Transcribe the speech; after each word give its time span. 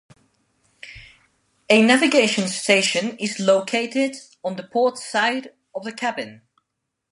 A 1.69 1.85
navigation 1.85 2.47
station 2.47 3.15
is 3.19 3.39
located 3.39 4.15
on 4.43 4.55
the 4.55 4.63
port 4.63 4.97
side 4.97 5.53
of 5.75 5.83
the 5.83 5.93
cabin. 5.93 6.41